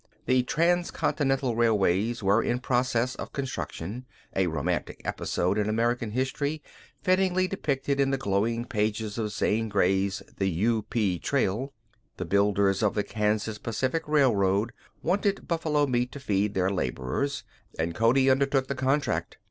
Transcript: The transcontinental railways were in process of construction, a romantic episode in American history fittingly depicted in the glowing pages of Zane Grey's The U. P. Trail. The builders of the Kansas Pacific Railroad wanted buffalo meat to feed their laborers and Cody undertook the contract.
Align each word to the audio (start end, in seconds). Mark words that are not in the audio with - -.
The 0.25 0.41
transcontinental 0.41 1.55
railways 1.55 2.23
were 2.23 2.41
in 2.41 2.57
process 2.57 3.13
of 3.13 3.33
construction, 3.33 4.07
a 4.35 4.47
romantic 4.47 4.99
episode 5.05 5.59
in 5.59 5.69
American 5.69 6.09
history 6.09 6.63
fittingly 7.03 7.47
depicted 7.47 7.99
in 7.99 8.09
the 8.09 8.17
glowing 8.17 8.65
pages 8.65 9.19
of 9.19 9.29
Zane 9.31 9.69
Grey's 9.69 10.23
The 10.37 10.49
U. 10.49 10.81
P. 10.89 11.19
Trail. 11.19 11.71
The 12.17 12.25
builders 12.25 12.81
of 12.81 12.95
the 12.95 13.03
Kansas 13.03 13.59
Pacific 13.59 14.01
Railroad 14.07 14.71
wanted 15.03 15.47
buffalo 15.47 15.85
meat 15.85 16.11
to 16.13 16.19
feed 16.19 16.55
their 16.55 16.71
laborers 16.71 17.43
and 17.77 17.93
Cody 17.93 18.27
undertook 18.27 18.65
the 18.65 18.73
contract. 18.73 19.37